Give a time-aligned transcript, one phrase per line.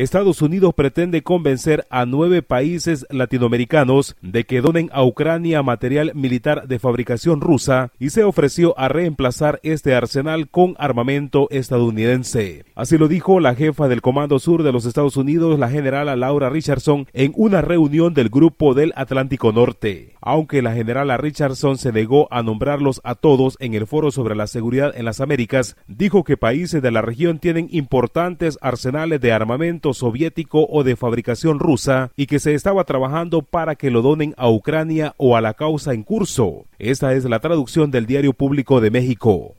[0.00, 6.66] Estados Unidos pretende convencer a nueve países latinoamericanos de que donen a Ucrania material militar
[6.66, 12.64] de fabricación rusa y se ofreció a reemplazar este arsenal con armamento estadounidense.
[12.74, 16.48] Así lo dijo la jefa del Comando Sur de los Estados Unidos, la generala Laura
[16.48, 20.14] Richardson, en una reunión del Grupo del Atlántico Norte.
[20.22, 24.46] Aunque la generala Richardson se negó a nombrarlos a todos en el Foro sobre la
[24.46, 29.89] Seguridad en las Américas, dijo que países de la región tienen importantes arsenales de armamento
[29.94, 34.48] soviético o de fabricación rusa y que se estaba trabajando para que lo donen a
[34.50, 36.66] Ucrania o a la causa en curso.
[36.78, 39.54] Esta es la traducción del Diario Público de México.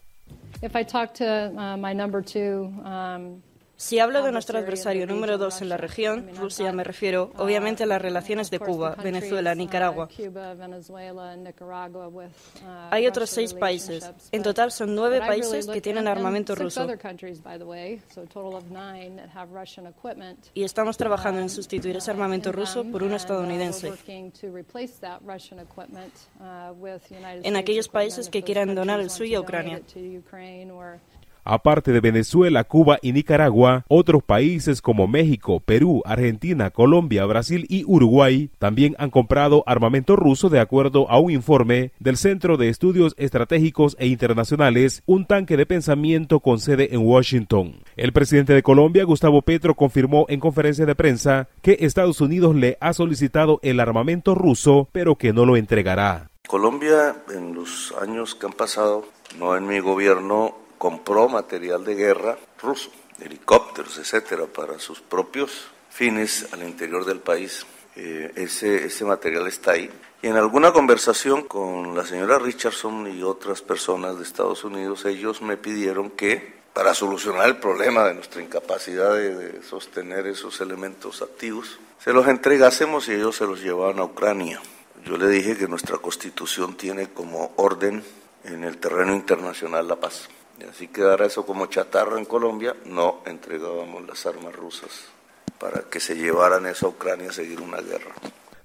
[3.82, 7.88] Si hablo de nuestro adversario número dos en la región, Rusia, me refiero obviamente a
[7.88, 10.08] las relaciones de Cuba, Venezuela, Nicaragua.
[12.92, 14.12] Hay otros seis países.
[14.32, 16.88] En total son nueve países que tienen armamento ruso.
[20.54, 23.92] Y estamos trabajando en sustituir ese armamento ruso por uno estadounidense.
[27.44, 29.82] En aquellos países que quieran donar el suyo a Ucrania.
[31.44, 37.84] Aparte de Venezuela, Cuba y Nicaragua, otros países como México, Perú, Argentina, Colombia, Brasil y
[37.86, 43.16] Uruguay también han comprado armamento ruso de acuerdo a un informe del Centro de Estudios
[43.18, 47.82] Estratégicos e Internacionales, un tanque de pensamiento con sede en Washington.
[47.96, 52.78] El presidente de Colombia, Gustavo Petro, confirmó en conferencia de prensa que Estados Unidos le
[52.80, 56.30] ha solicitado el armamento ruso, pero que no lo entregará.
[56.48, 59.06] Colombia, en los años que han pasado,
[59.40, 66.52] no en mi gobierno, compró material de guerra ruso, helicópteros, etcétera, para sus propios fines
[66.54, 67.68] al interior del país.
[67.96, 69.92] Eh, ese, ese material está ahí.
[70.24, 75.44] Y en alguna conversación con la señora Richardson y otras personas de Estados Unidos, ellos
[75.44, 81.22] me pidieron que, para solucionar el problema de nuestra incapacidad de, de sostener esos elementos
[81.22, 84.60] activos, se los entregásemos y ellos se los llevaban a Ucrania.
[85.06, 88.04] Yo le dije que nuestra constitución tiene como orden
[88.46, 90.28] en el terreno internacional la paz.
[90.62, 95.08] Y así quedara eso como chatarra en Colombia, no entregábamos las armas rusas
[95.60, 98.12] para que se llevaran eso a Ucrania a seguir una guerra.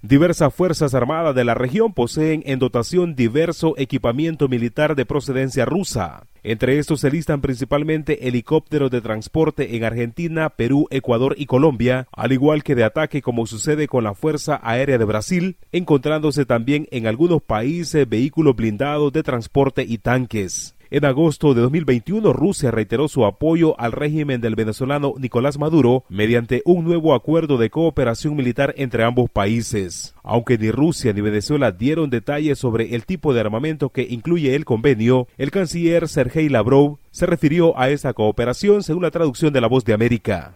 [0.01, 6.27] Diversas fuerzas armadas de la región poseen en dotación diverso equipamiento militar de procedencia rusa.
[6.43, 12.31] Entre estos se listan principalmente helicópteros de transporte en Argentina, Perú, Ecuador y Colombia, al
[12.31, 17.07] igual que de ataque como sucede con la Fuerza Aérea de Brasil, encontrándose también en
[17.07, 20.76] algunos países vehículos blindados de transporte y tanques.
[20.89, 26.61] En agosto de 2021, Rusia reiteró su apoyo al régimen del venezolano Nicolás Maduro mediante
[26.63, 30.15] un nuevo acuerdo de cooperación militar entre ambos países.
[30.23, 34.63] Aunque ni Rusia ni Venezuela dieron detalles sobre el tipo de armamento que incluye el
[34.63, 39.65] convenio, el canciller Sergei Lavrov se refirió a esa cooperación según la traducción de La
[39.65, 40.53] Voz de América.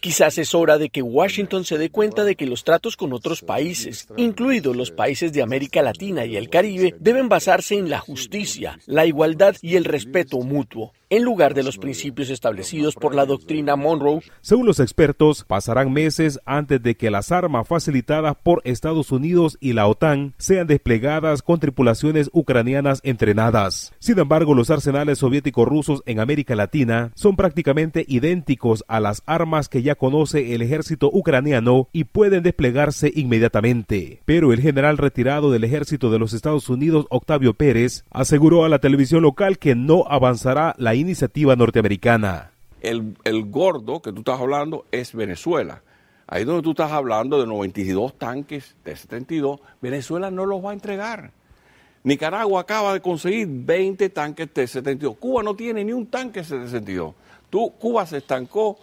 [0.00, 3.42] Quizás es hora de que Washington se dé cuenta de que los tratos con otros
[3.42, 8.78] países, incluidos los países de América Latina y el Caribe, deben basarse en la justicia,
[8.86, 13.76] la igualdad y el respeto mutuo en lugar de los principios establecidos por la doctrina
[13.76, 14.22] Monroe.
[14.40, 19.74] Según los expertos, pasarán meses antes de que las armas facilitadas por Estados Unidos y
[19.74, 23.92] la OTAN sean desplegadas con tripulaciones ucranianas entrenadas.
[23.98, 29.68] Sin embargo, los arsenales soviéticos rusos en América Latina son prácticamente idénticos a las armas
[29.68, 34.22] que ya conoce el ejército ucraniano y pueden desplegarse inmediatamente.
[34.24, 38.78] Pero el general retirado del ejército de los Estados Unidos, Octavio Pérez, aseguró a la
[38.78, 42.52] televisión local que no avanzará la iniciativa norteamericana.
[42.80, 45.82] El, el gordo que tú estás hablando es Venezuela.
[46.26, 50.72] Ahí donde tú estás hablando de 92 tanques de 72, Venezuela no los va a
[50.72, 51.30] entregar.
[52.04, 55.16] Nicaragua acaba de conseguir 20 tanques T-72.
[55.18, 57.14] Cuba no tiene ni un tanque T-72.
[57.50, 58.78] Tú, Cuba se estancó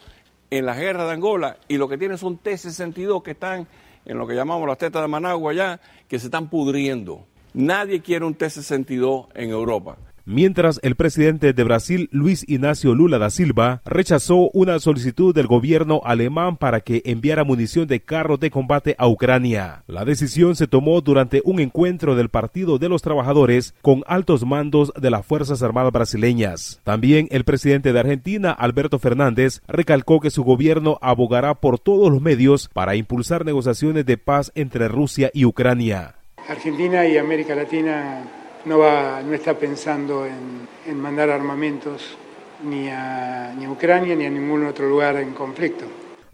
[0.50, 3.68] en la guerra de Angola y lo que tiene son T-62 que están
[4.06, 7.26] en lo que llamamos las tetas de Managua allá, que se están pudriendo.
[7.54, 9.98] Nadie quiere un T-62 en Europa
[10.30, 16.02] mientras el presidente de Brasil, Luis Ignacio Lula da Silva, rechazó una solicitud del gobierno
[16.06, 19.84] alemán para que enviara munición de carros de combate a Ucrania.
[19.88, 24.94] La decisión se tomó durante un encuentro del Partido de los Trabajadores con altos mandos
[24.96, 26.80] de las Fuerzas Armadas brasileñas.
[26.84, 32.22] También el presidente de Argentina, Alberto Fernández, recalcó que su gobierno abogará por todos los
[32.22, 36.16] medios para impulsar negociaciones de paz entre Rusia y Ucrania.
[36.48, 42.18] Argentina y América Latina no, va, no está pensando en, en mandar armamentos
[42.64, 45.86] ni a, ni a Ucrania ni a ningún otro lugar en conflicto.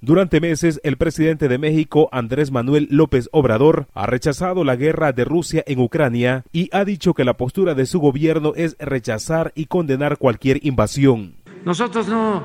[0.02, 5.26] Durante meses, el presidente de México, Andrés Manuel López Obrador, ha rechazado la guerra de
[5.26, 9.66] Rusia en Ucrania y ha dicho que la postura de su gobierno es rechazar y
[9.66, 11.36] condenar cualquier invasión.
[11.64, 12.44] Nosotros no,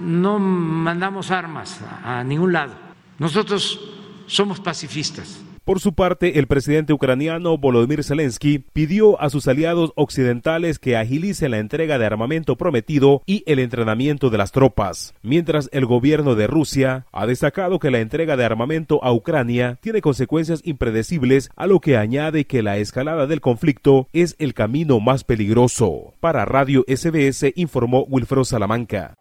[0.00, 2.72] no mandamos armas a ningún lado.
[3.18, 3.78] Nosotros
[4.26, 5.42] somos pacifistas.
[5.66, 11.50] Por su parte, el presidente ucraniano Volodymyr Zelensky pidió a sus aliados occidentales que agilicen
[11.50, 16.46] la entrega de armamento prometido y el entrenamiento de las tropas, mientras el gobierno de
[16.46, 21.80] Rusia ha destacado que la entrega de armamento a Ucrania tiene consecuencias impredecibles, a lo
[21.80, 26.14] que añade que la escalada del conflicto es el camino más peligroso.
[26.20, 29.14] Para Radio SBS informó Wilfredo Salamanca.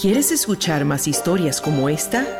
[0.00, 2.39] ¿Quieres escuchar más historias como esta?